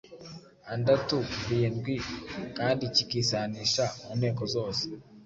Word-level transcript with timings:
andatu, 0.73 1.17
-rindwi, 1.31 1.95
kandi 2.57 2.83
kikisanisha 2.95 3.85
mu 4.03 4.11
nteko 4.19 4.43
zose. 4.55 4.83